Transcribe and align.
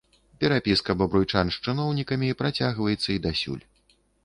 Перапіска 0.43 0.95
бабруйчан 1.01 1.51
з 1.57 1.61
чыноўнікамі 1.67 2.33
працягваецца 2.41 3.07
і 3.19 3.21
дасюль. 3.29 3.63